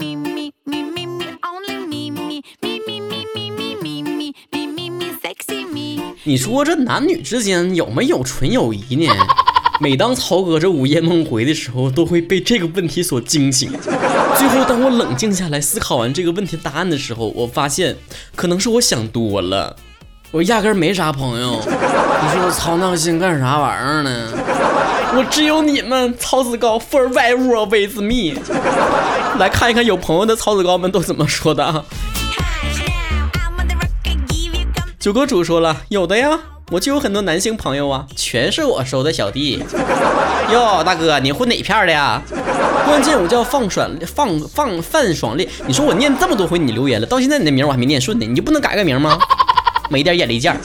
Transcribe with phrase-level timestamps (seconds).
[0.00, 4.34] me, me, me, me, me, only me, me, me, me, me, me, me, me, me,
[4.50, 6.00] me, me, me, sexy me.
[6.24, 9.12] 你说这男女之间有没有纯友谊呢？
[9.80, 13.70] 每当曹哥这午夜梦回的时候，都会被这个问题所惊醒。
[14.36, 17.96] 最后，当我冷静下来思考完这个问题答案的时候，我发现
[18.34, 19.76] 可能是我想多了，
[20.30, 21.60] 我压根儿没啥朋友。
[21.60, 24.28] 你说我操那心干啥玩意儿呢？
[25.16, 28.34] 我只有你们曹子高 forever with me。
[29.38, 31.84] 来看一看有朋友的曹子高们都怎么说的啊
[32.36, 34.90] ？Hush now, I'm on the rock, I give you come.
[34.98, 36.38] 九哥主说了，有的呀，
[36.72, 39.62] 我就有很多男性朋友啊，全是我收的小弟。
[40.50, 42.20] 哟，大哥，你混哪片的呀？
[42.84, 49.16] 关键我叫放爽放放范爽烈，你说我念这么多回你留言了，到现在你的名我还没念顺呢，你就不能改个名吗？
[49.90, 50.58] 没点眼力见儿。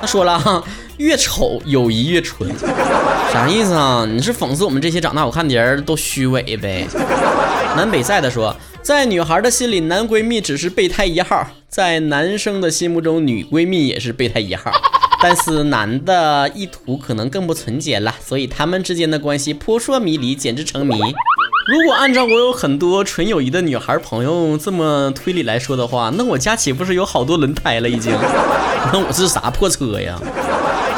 [0.00, 0.62] 他说了哈，
[1.00, 2.46] 越丑友谊越纯，
[3.32, 4.06] 啥意思啊？
[4.06, 6.86] 你是讽刺我们这些长得好看的人都虚伪呗？
[7.74, 14.70] 南北赛的说，在女孩的心里，男闺蜜只是备胎一号；在男生的心目中，女闺蜜也是备胎一号。
[15.22, 20.94] 但是男的意图可能更不纯洁了，所以他们之间的关系扑朔迷离，简直成谜。
[21.68, 28.12] 如果按照我有很多纯友谊的女孩朋友这么推理来说的话，那我家岂不是有好多轮胎了已经？
[28.92, 30.20] 那我是啥破车呀？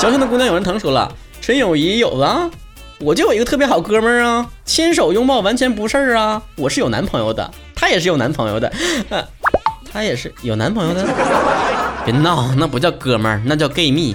[0.03, 2.51] 矫情的姑娘有人疼说了，纯友谊有啊，
[2.99, 6.43] 我就有一个特别好哥们儿啊，牵手拥抱完全不事儿啊。
[6.57, 8.73] 我是有男朋友的，他也是有男朋友的，
[9.11, 9.25] 呃，
[9.93, 11.07] 他也是有男朋友的。
[12.05, 14.13] 别闹，那不叫哥们儿，那叫 gay 蜜。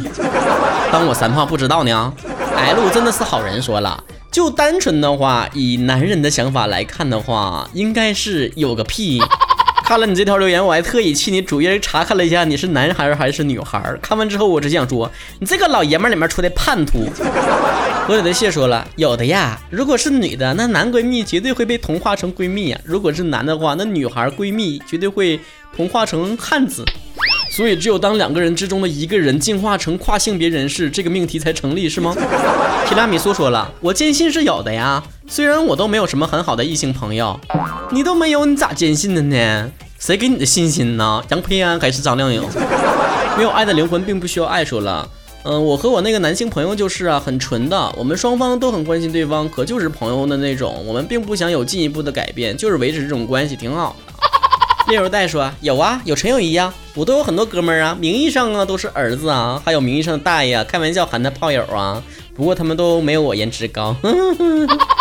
[0.92, 2.14] 当我三胖不知道呢
[2.58, 9.22] ？L 真的是好人说了，就单纯的话，以男人的想法来看的话，应该是有个屁。
[9.88, 13.82] 看了你这条留言，我还特意去你主页查看了一下你是男孩还是女孩。
[14.02, 17.10] 看完之后，我只想说，你这个老爷们儿里面出的叛徒。
[18.06, 19.58] 河里的蟹说了，有的呀。
[19.70, 25.40] 如果是女的，那男闺蜜绝对会被同化成闺蜜呀；如果是男的话，那女孩闺蜜绝对会
[25.74, 26.84] 同化成汉子。
[27.50, 32.14] 所以，只有当两个人之中的一个人进化成跨性别人士，这个命题才成立，是吗？
[32.90, 35.02] 提拉米苏说了，我坚信是有的呀。
[35.30, 37.40] 虽然我都没有什么很好的异性朋友，
[37.92, 39.70] 你都没有，你咋坚信的呢？
[40.00, 41.24] 谁给你的信心呢？
[41.30, 42.42] 杨培安还是张靓颖？
[43.36, 44.64] 没有爱的灵魂并不需要爱。
[44.64, 45.08] 说了，
[45.44, 54.14] 嗯，我和我那个男性朋友就是啊，很纯的，我们双方都很关心对方，可就是朋友的那种，我们并不想有进一步的改变，就是维持这种关系挺好的。
[54.90, 62.02] 猎友代说有啊，有陈友谊呀，我都有很多哥们儿啊，名义上啊都是儿子啊，还有名义上的大爷啊，开玩笑喊他炮友啊，
[62.34, 63.96] 不过他们都没有我颜值高。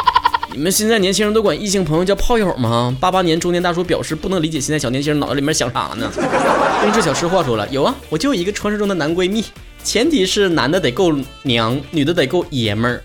[0.52, 2.96] 你们现在年轻人都管异性朋友叫炮友吗？
[3.00, 6.10] 八八年中年大叔表示不能理解现在小年轻人脑子里面想啥呢？
[6.80, 9.44] 冬至小吃货说了，有啊，我就有一个传说中的男闺蜜，
[9.82, 11.12] 前提是男的得够
[11.42, 13.02] 娘，女的得够爷们儿。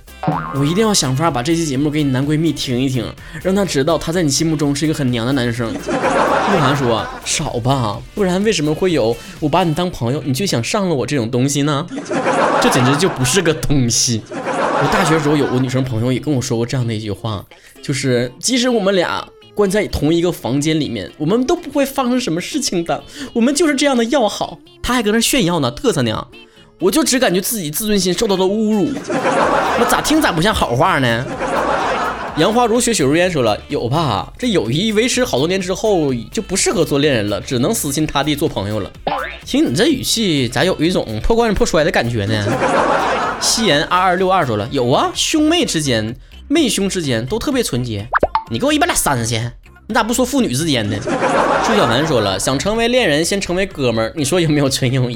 [0.54, 3.06] 我一定要想法把这期节目给你男闺蜜听一听，
[3.42, 5.74] 让他知道他在你心目中是一个很娘的男生。
[5.74, 11.86] 慕寒说少吧，不然为什么会有我把你当朋友，你就想上了我这种东西呢？
[12.62, 14.22] 这简直就不是个东西。
[14.84, 17.46] 我大学时候有个女生朋友也跟我说过这样的一句话，
[17.84, 24.58] 就是即使我们俩关在同一个房间里面，我们都不会发生什么事情的，我们就是这样的要好。
[24.82, 26.28] 她还搁那炫耀呢，嘚瑟呢。
[26.80, 31.24] 我就只感觉自己自尊心受到了侮辱，我咋听咋不像好话呢？
[32.38, 34.32] 杨花如雪，雪如烟说了有吧？
[34.38, 38.90] 这友谊维持好多年之后就不适合做恋人了，只能死心塌地做朋友了。
[39.46, 42.46] 听你这语气，咋有一种破罐子破摔的感觉呢？
[43.42, 46.16] 夕颜二二六二说了有啊，兄妹之间、
[46.48, 48.08] 妹兄之间都特别纯洁。
[48.50, 49.38] 你给我一百俩三十去，
[49.88, 50.98] 你咋不说父女之间呢？
[51.66, 54.14] 朱小凡说了，想成为恋人，先成为哥们儿。
[54.16, 55.16] 你说有没有纯友谊？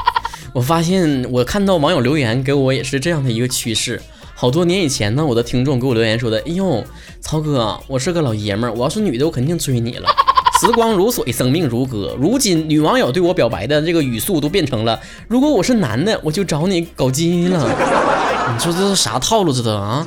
[0.54, 4.00] 我发现我看到网友留言给我也是这样的一个趋势。
[4.36, 6.84] 好多年以前呢，我的听众给我留言说的：“哎呦，
[7.20, 10.08] 曹哥，我是个老爷们儿，我要是女的，我肯定追你了。
[10.60, 12.16] 时光如水，生命如歌。
[12.20, 17.58] 如今女网友对我表白的这个语速都变成了：如果我是男的，我就找你搞基了。
[18.52, 19.52] 你说这是啥套路？
[19.52, 20.04] 这都啊？”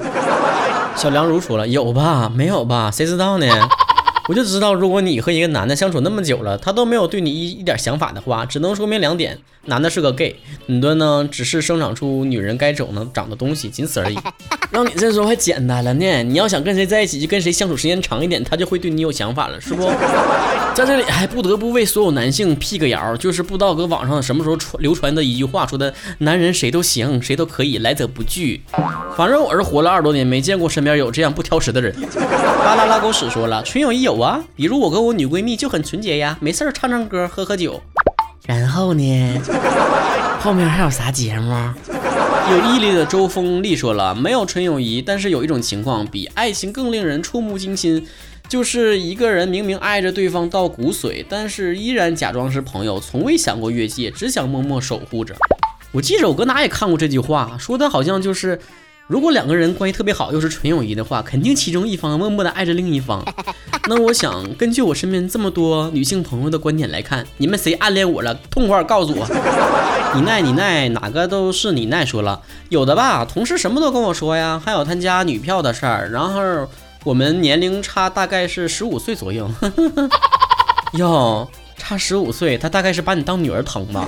[0.95, 2.29] 小梁如说了：“有吧？
[2.33, 2.91] 没有吧？
[2.91, 3.47] 谁知道呢？”
[4.27, 10.35] 我就知道，如果你和一个男的相处那么久了，他都没有对你一一点想法的话，只能说明两点：男的是个 gay，
[10.65, 14.17] 女的呢只是生长出女人该长的长的东西，仅此而已。
[14.69, 19.89] 让你这时候还简单了呢，你要想跟谁在一起，就跟谁相处时间长一点，他就会对你有想法了，是不？
[20.75, 28.61] 在这里还不得不为所有男性辟个谣，就是不知道搁网上什么时候传流传的一句话，说的男人谁都行，谁都可以，来者不拒。
[29.15, 31.95] 反正我是活了二十多年，没见过身边有这样不挑食的人。
[32.13, 37.81] 巴拉拉狗屎说了，纯友谊有啊，比如我跟我女闺蜜就很纯洁呀，没事儿唱唱歌，喝喝酒。
[38.45, 39.41] 然后呢？
[40.39, 41.53] 后面还有啥节目？
[42.49, 48.07] 有毅力的周风丽说了，没有纯友谊，但是有一种情况比爱情更令人触目惊心。
[48.47, 55.35] 就是一个人明明爱着对方到骨髓，但是依然假装是朋友，从未想过越界，只想默默守护着。
[55.91, 58.59] 我记着我搁哪也看过这句话，说的好像就是。
[59.07, 63.23] 如果两个人关系特别好，又是纯友谊的话，肯定其中一方默默的爱着另一方。
[63.87, 68.35] 那我想，根据我身边这么多女性朋友的观点来看，你们谁暗恋我了？
[68.51, 69.25] 痛快告诉我！
[70.13, 72.05] 你奈你奈，哪个都是你奈。
[72.05, 76.09] 说了，有的吧，同事什么都跟我说呀，还有他家女票的事儿。
[76.11, 76.67] 然后
[77.05, 79.49] 我们年龄差大概是十五岁左右。
[80.99, 84.05] 哟，差十五岁，他大概是把你当女儿疼吧？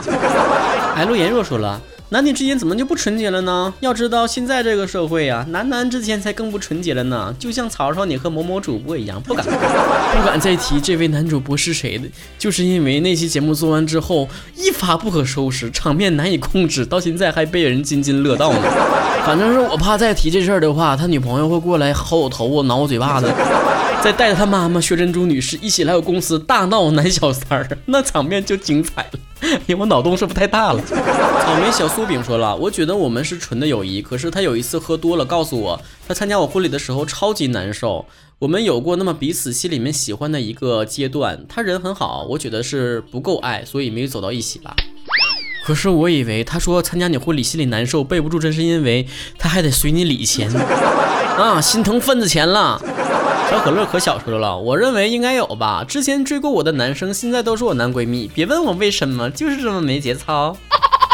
[0.98, 1.82] 哎，陆言若说了。
[2.12, 3.72] 男女之间怎么就不纯洁了呢？
[3.82, 7.32] 要知道现在这个社会呀，男男之间才更不纯洁了呢。
[7.38, 12.08] 就像曹操你和某某主播一样，不敢不敢再提这位男主播是谁的，
[12.40, 18.62] 就是因为那期节目做完之后一发不可收拾，场面难以控制，到现在还被人津津乐道呢。
[19.24, 23.32] 反正是我怕再提这事儿的话，他女朋友会过来薅我头发、挠我嘴巴子，
[24.02, 29.20] 再带着他妈妈薛珍珠女士一起来我公司大闹男小三儿，那场面就精彩了。
[29.68, 30.82] 因为我脑洞是不是太大了？
[30.86, 38.06] 草莓小酥饼说了，我觉得我们是纯的友谊，可是他有一次喝多了，告诉我他参加我婚礼的时候超级难受。
[38.40, 44.76] 我们有过那么彼此心里面喜欢的一个阶段，他人很好，我觉得是不够爱，所以没有走到一起吧。
[45.66, 49.06] 可是我以为他说参加你婚礼心里难受，背不住，真是因为
[49.38, 50.50] 他还得随你礼钱
[51.38, 52.82] 啊，心疼份子钱了。
[53.50, 55.84] 小可乐可小说了，我认为应该有吧。
[55.84, 58.30] 之前追过我的男生，现在都是我男闺蜜。
[58.32, 60.56] 别问我为什么，就是这么没节操。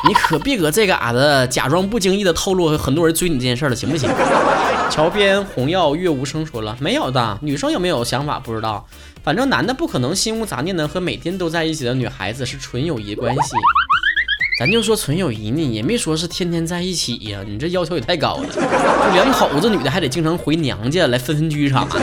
[0.06, 4.10] 你可别搁这嘎子假装不经意的透露很多人追你这件事了，行不行？
[4.92, 7.38] 桥边红药月无声说了，没有的。
[7.42, 8.86] 女生有没有想法不知道，
[9.24, 13.56] 反正男的不可能心无杂念的和每天都在一起的女孩子是纯友谊关系。
[14.58, 17.42] 咱就说纯友谊呢，也没说是天天在一起呀。
[17.46, 18.62] 你这要求也太高了，就
[19.14, 22.00] 两口子女的还得经常回娘家来分分居啥的。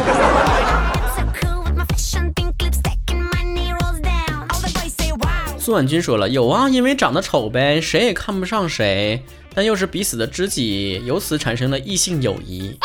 [5.59, 12.77] 苏婉君说了，有啊，因为长得丑呗，谁也看不上谁，但又是彼此的知己，由此产生了异性友谊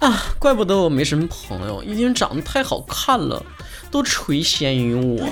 [0.00, 0.24] 啊。
[0.40, 3.40] 怪不得我没什么朋友，因为长得太好看了，
[3.92, 5.24] 都垂涎于我。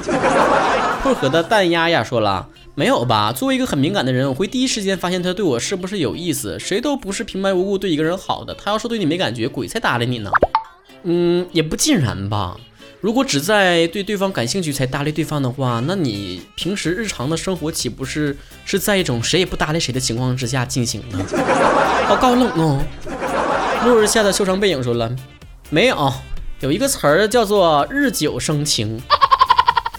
[1.03, 2.49] 薄荷的蛋丫丫说了。
[2.79, 3.33] 没有吧？
[3.33, 6.59] 作为一个很敏感的人，我会第一时间发现他对我是不是有意思。
[6.61, 8.55] 谁都不是平白无故对一个人好的。
[8.55, 10.31] 他要是对你没感觉，鬼才搭理你呢。
[11.05, 12.55] 嗯，也不尽然吧。
[13.01, 18.37] 如果只在对对方感兴趣才搭理对方的话，那你平时日常的生活岂不是
[18.67, 21.19] 是在一种谁也不搭理谁的情况之下进行的？
[22.07, 22.85] 好高冷哦。
[23.87, 25.11] 落日下的修长背影说了，
[25.71, 26.13] 没有，
[26.61, 29.01] 有一个词儿叫做日久生情。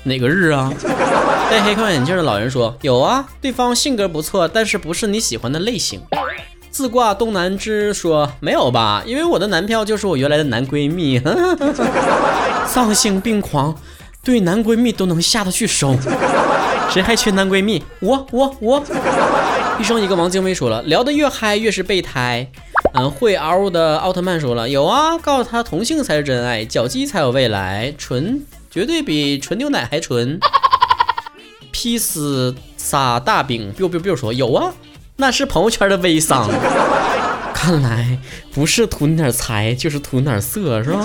[0.07, 0.73] 哪个日啊？
[1.49, 6.01] 戴黑框眼镜的老人说：“有啊，对方性格不错，但是不是你喜欢的类型。”
[6.69, 11.21] 自挂东南枝说：“没有吧，因为我的男票就是我原来的男闺蜜，
[12.67, 13.73] 丧心病狂，
[14.23, 15.95] 对男闺蜜都能下得去手，
[16.91, 17.83] 谁还缺男闺蜜？
[18.01, 18.83] 我我我。”
[19.79, 22.47] 一生一个王精卫说了：“聊得越嗨越是备胎。”
[22.93, 28.41] 嗯，会嗷的奥特曼说了：“有啊，告诉他同性才是真爱，脚鸡才有未来，纯
[28.77, 30.39] 绝对比纯牛奶还纯。”
[31.73, 34.71] 劈死撒大饼，biu biu biu 说有啊，
[35.15, 36.47] 那是朋友圈的微商。
[37.55, 38.19] 看来
[38.53, 41.03] 不是图你点财，就是图你点色，是吧？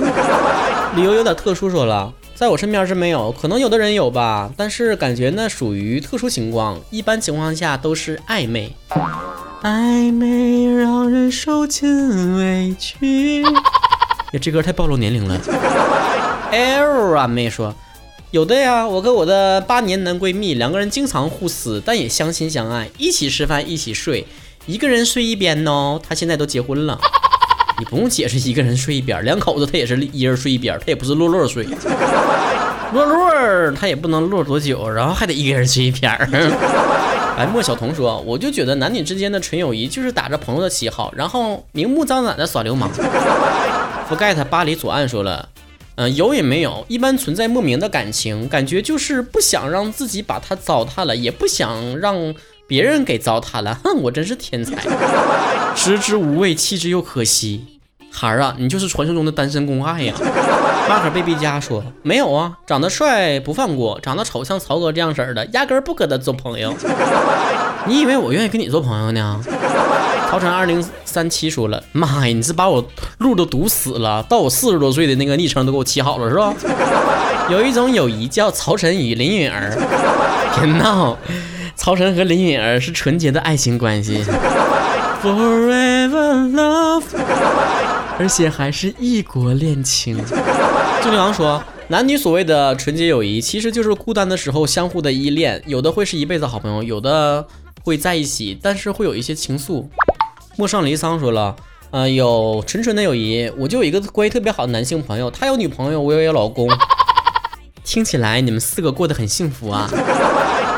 [0.95, 8.77] 理由有点特殊，说了，在我身边是没有，可能有的人有吧，但是感觉那属于特殊情况，一般情况下都是暧昧。
[9.63, 13.43] 暧昧让人受尽委屈。
[14.43, 15.41] 这歌太暴露年龄了。
[16.53, 17.75] L 啊，妹说。
[18.31, 24.27] 有的呀，我跟我的八年男闺蜜两个人经常互撕，但也相亲相爱，一起吃饭，一起睡，
[24.67, 25.99] 一个人睡一边呢。
[26.07, 26.99] 他现在都结婚了，
[27.79, 31.67] 你不用解释，一个人睡一边，两口子他也是一人睡一边，他也不是落落睡，
[32.93, 36.13] 落落他也不能落多久，然后还得一个人睡一边。
[37.37, 42.91] 哎，莫小彤说，我就觉得男女之间的纯友谊就是打着朋友的旗号，然后明目张胆的耍流氓。
[44.11, 45.49] Forget 巴黎左岸说了。
[45.97, 52.35] 嗯，有也没有，一般存在莫名的感情，感觉就是不想让自己把他糟蹋了，也不想让
[52.67, 53.79] 别人给糟蹋了。
[53.85, 54.77] 哼，我真是天才，
[55.77, 57.67] 食之无味，弃之又可惜。
[58.11, 60.15] 孩儿啊，你就是传说中的单身公爱呀。
[60.89, 66.75] 马可贝贝家说没有啊，长得帅不放过，长得丑像曹哥这样式儿的，压根儿不跟他做朋友。
[67.87, 69.41] 你以为我愿意跟你做朋友呢？
[70.33, 72.83] 曹晨二零三七说了：“妈呀，你是把我
[73.19, 76.55] 路都堵死了，到我四十多岁的那个昵称都给我起好了是吧？”
[77.53, 79.77] 有一种友谊叫曹晨与林允儿，
[80.57, 81.19] 别闹，
[81.77, 84.25] 曹晨和林允儿是纯洁的爱情关系。
[85.23, 87.05] Forever love。
[88.19, 90.17] 而且还是异国恋情。
[91.05, 97.47] 就刘洋说，男女所谓的纯洁友谊，其实就是孤单的时候相互的依恋，有的会是一辈子好朋友，有的
[97.85, 99.85] 会在一起，但是会有一些情愫。
[100.57, 101.57] 陌上离桑说了，
[101.91, 106.69] 呃，有纯纯的友谊，我就有一个关系特别好的男性朋友，他有女朋友，我也有老公。
[107.85, 109.91] 听起来你们四个过得很幸福啊？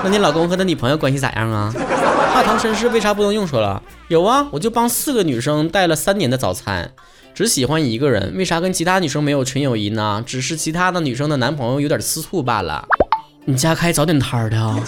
[0.03, 1.73] 那你老公和他女朋友关系咋样啊？
[2.35, 3.83] 大唐绅士为啥不能用说了？
[4.09, 6.93] 有啊，我就帮四个女生带了三年的早餐，
[7.35, 10.23] 只喜欢一个人，为啥跟其他女生没有纯友谊呢？
[10.25, 12.87] 只是其他的女生的男朋友有点吃醋罢了。
[13.45, 14.81] 你家开早点摊的啊？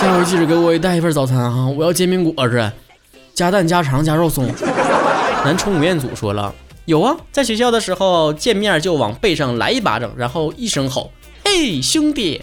[0.00, 1.68] 加油，记着给我也带一份早餐啊！
[1.68, 2.72] 我要煎饼果子，
[3.34, 4.48] 加蛋加肠加肉松。
[5.44, 11.10] 南充吴彦祖说了，有啊，在学校的时候见面就往背上来一巴掌，然后一声吼。
[11.44, 12.42] 嘿，兄弟！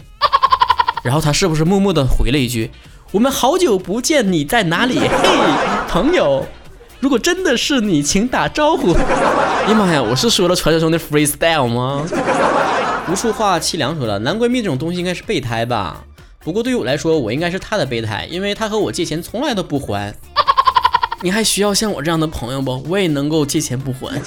[1.03, 2.72] 然后他是不是默默的回了一句
[3.12, 5.29] ：“我们好久不见，你在哪里？” 嘿，
[5.88, 6.46] 朋友，
[7.00, 8.91] 如果真的是你，请打招呼。
[8.93, 12.05] 哎呀妈呀，我是说了传说中的 freestyle 吗？
[13.10, 16.03] 无数话凄凉说了，男闺蜜这种东西应该是备胎吧？
[16.43, 20.13] 不过对于我来说，我应该是他的备胎，因为他和我借钱从来都不还。
[21.21, 22.81] 你还需要像我这样的朋友不？
[22.88, 24.21] 我也能够借钱不还。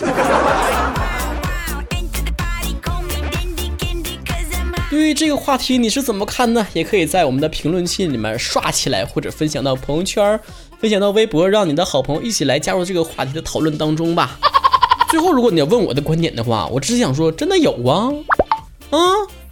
[4.91, 6.67] 对于这个话题你是怎么看呢？
[6.75, 10.39] 也可以在我们的评论区里面刷起来，或者分享到朋友圈，
[10.79, 14.39] 分享到微博，让你的好朋友一起来加入这个话题的讨论当中吧。
[15.09, 18.13] 最后，如果你要问我的观点的话，我只是想说，真的有啊
[18.91, 18.99] 啊？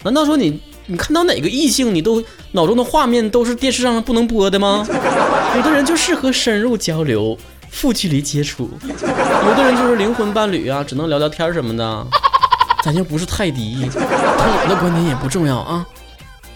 [0.02, 2.20] 难道说你你看到哪个异性，你都
[2.50, 4.84] 脑中的画面都是电视上不能播的吗？
[5.54, 7.38] 有的人就适合深入交流、
[7.70, 12.06] 负距离接触， 有的人就是灵魂伴侣啊，只能聊聊天什么的。
[12.82, 15.86] 咱就不是泰迪，但我的观点也不重要啊，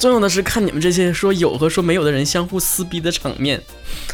[0.00, 3.62] 重要的是看你们这些说有和说没有的人相互撕逼的场面，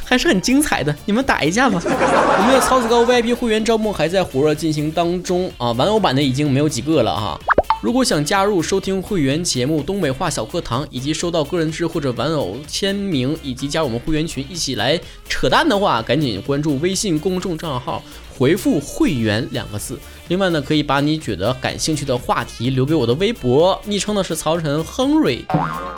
[0.05, 0.95] 还是很精彩的。
[1.07, 1.81] 你们打一架吧！
[1.83, 7.41] 我们的曹子高 VIP 会员招募还在火热进行当中啊，玩偶版的已经没有几个了哈。
[7.81, 18.03] 如果想加入收听会员节目《东北话小课堂》，以及收到个人志或者玩偶签名，以及加入我们会员群一起来扯淡的话，赶紧关注微信公众账号，
[18.37, 19.99] 回复“会员”两个字。
[20.29, 25.43] 另外呢，可以把你觉得感兴趣的话题留给我的微博，昵称呢是曹晨亨瑞。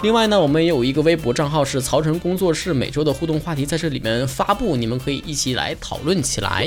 [0.04, 6.64] 另外呢，我们也有一个微博账号是曹晨工作室，每周的互动话题在这里面发布，你们可以一起来讨论起来。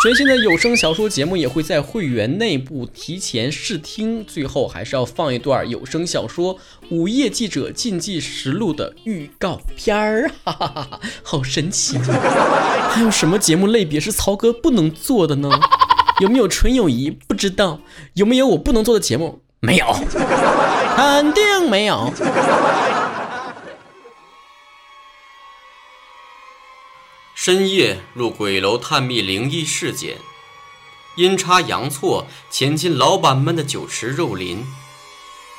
[0.00, 6.54] 全新的有声小说节目也会在会员内部提前试听，最后还是要放一段有声小说
[6.88, 11.98] 《午夜记者禁忌实录》的预告片儿， 哈哈哈哈，好神奇！
[11.98, 15.50] 还有什么节目类别是曹哥不能做的呢？
[16.20, 17.10] 有没有纯友谊？
[17.10, 17.80] 不知道。
[18.14, 19.40] 有没有我不能做的节目？
[19.58, 19.86] 没有，
[20.94, 22.12] 肯定没有。
[27.40, 30.18] 深夜入鬼楼探秘灵异事件，
[31.14, 34.66] 阴差阳错潜进老板们的酒池肉林，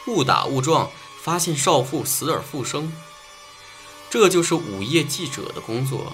[0.05, 2.91] 误打误撞发现少妇死而复生。
[4.09, 6.12] 这就是午夜记者的工作。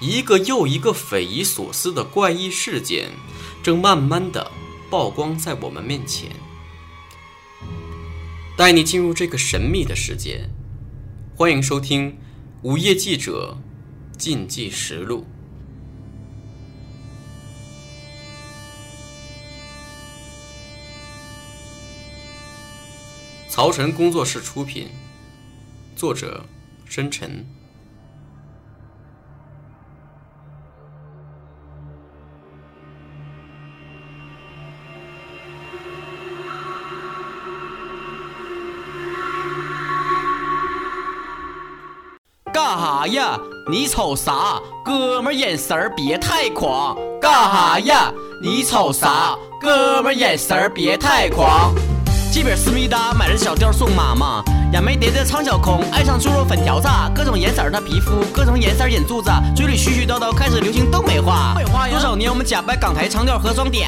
[0.00, 3.12] 一个又一个匪夷所思的怪异事件，
[3.62, 4.50] 正慢慢的
[4.90, 6.30] 曝光在我们面前。
[8.56, 10.50] 带你进入这个神秘的世界，
[11.36, 12.10] 欢迎收听
[12.62, 13.56] 《午夜记者》。
[14.16, 15.26] 禁忌实录，
[23.48, 24.88] 曹晨工作室出品，
[25.96, 26.44] 作者
[26.84, 27.44] 深沉。
[42.52, 43.38] 干哈呀？
[43.70, 44.60] 你瞅啥？
[44.84, 46.96] 哥们眼神别太狂。
[47.20, 48.12] 干哈呀？
[48.40, 49.36] 你瞅啥？
[49.60, 51.72] 哥们眼神别太狂。
[52.34, 54.42] 这边思密达，买了小吊送妈妈。
[54.72, 56.88] 杨梅蝶的苍小空，爱上猪肉粉条子。
[57.14, 61.54] 各种颜色的皮肤，各种颜色眼珠子，嘴里絮絮叨叨，开始流行东北话。
[61.88, 63.86] 多少年我们假扮港台腔调和装嗲，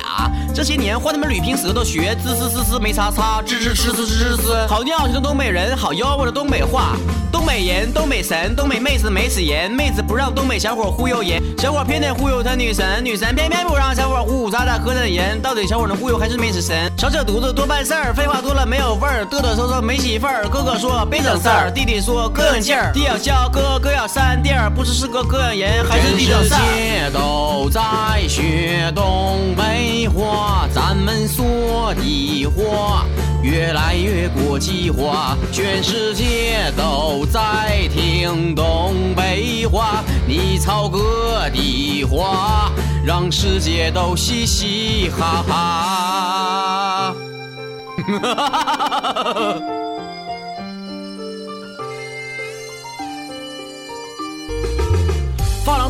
[0.55, 4.69] 这些年换他们捋平舌头学，滋滋滋滋没擦擦，吱吱吱吱吱吱。
[4.69, 6.97] 好尿性的东北人，好吆喝的东北话。
[7.45, 15.43] 东北人，东北神，东北妹子没死人，妹子不让东北小伙忽悠人，小伙偏得忽悠他女神，女神偏偏不让小伙呼呼喳喳磕碜人。
[15.43, 16.91] 到底小伙能忽悠还是妹子神？
[16.97, 20.79] 少扯犊子多办事儿，废话多了没有味儿，嘚嘚瑟瑟没媳妇儿，哥哥。
[20.79, 26.57] 说别整事儿，弟弟说膈应劲儿，弟要笑，哥哥要扇地儿，不知是个膈应人还是弟整事儿。
[26.57, 33.04] 全世界都在学东北话，咱们说的话
[33.45, 42.73] 越来越国际化，全世界都在听东北话，你操哥的话。
[43.05, 47.15] 让世界都嘻嘻哈哈。
[47.99, 49.61] 哈哈哈哈哈！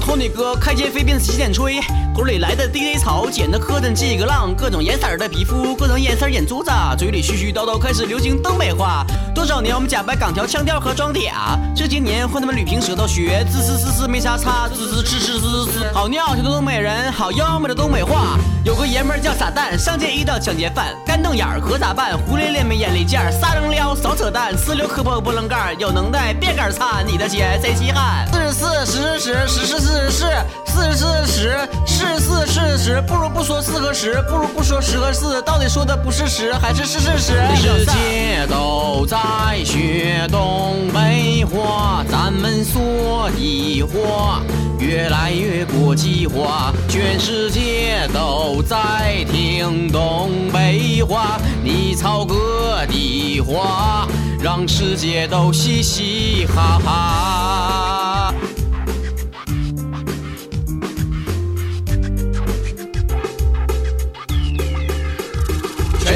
[0.05, 1.81] 托尼哥开间飞鞭洗剪吹，
[2.15, 9.03] 沟里来的 DJ 草剪的磕碜几个浪，各种颜色的皮肤，各种颜色眼珠子，嘴里絮絮叨叨开始流行东北话。
[9.35, 18.39] 多少年我们假扮港条腔调和装嗲，这些年和他们捋平舌头学，滋滋滋滋没啥差，滋滋滋滋滋滋好尿性的东北人，好妖媚的东北话。
[18.63, 22.17] 有个爷们儿叫傻蛋，上街遇到抢劫犯，干瞪眼儿可咋办？
[22.17, 28.29] 胡咧咧没眼力见儿，撒扔撩少扯淡，呲溜磕破波棱盖儿，有能耐别杆儿擦，你的钱谁稀罕？
[28.31, 29.94] 四十四十十十。
[29.94, 30.27] 是四十四，
[30.67, 37.33] 四十四十，是四是十，不如不说四和十，不如不说十和四，到底说的不是十还是是是十？
[37.55, 39.17] 世界都在
[39.65, 44.43] 学东北话，咱们说的话
[44.81, 54.09] 越来越国际化，全世界都在听东北话，你操哥的话，
[54.43, 57.54] 让世界都嘻嘻哈哈。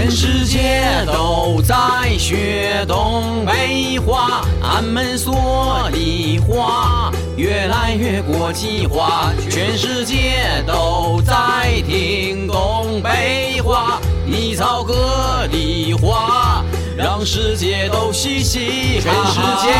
[0.08, 1.76] 全世界都在
[2.16, 9.34] 学东北话，俺们说的话越来越国际化。
[9.50, 16.37] 全世界都在听东北话，你操哥的话，
[17.18, 19.32] 让世界都嘻嘻哈哈。
[19.34, 19.72] 全世界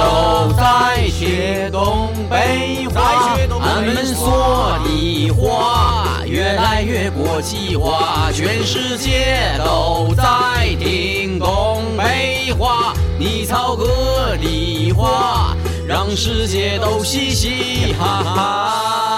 [0.00, 6.20] 都在学东北话，俺们说的话。
[6.26, 12.92] 越来越国际化，全世界都在听东北话。
[13.20, 15.56] 你操哥的话，
[15.86, 19.09] 让世界都嘻嘻哈哈。